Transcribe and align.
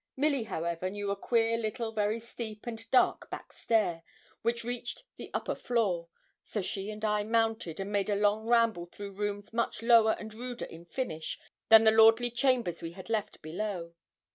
Milly, 0.17 0.45
however, 0.45 0.89
knew 0.89 1.11
a 1.11 1.15
queer 1.15 1.59
little, 1.59 1.91
very 1.91 2.19
steep 2.19 2.65
and 2.65 2.89
dark 2.89 3.29
back 3.29 3.53
stair, 3.53 4.01
which 4.41 4.63
reached 4.63 5.03
the 5.17 5.29
upper 5.31 5.53
floor; 5.53 6.07
so 6.41 6.59
she 6.59 6.89
and 6.89 7.05
I 7.05 7.23
mounted, 7.23 7.79
and 7.79 7.91
made 7.91 8.09
a 8.09 8.15
long 8.15 8.47
ramble 8.47 8.87
through 8.87 9.11
rooms 9.11 9.53
much 9.53 9.83
lower 9.83 10.15
and 10.17 10.33
ruder 10.33 10.65
in 10.65 10.85
finish 10.85 11.37
than 11.69 11.83
the 11.83 11.91
lordly 11.91 12.31
chambers 12.31 12.81
we 12.81 12.93
had 12.93 13.11
left 13.11 13.43
below. 13.43 13.93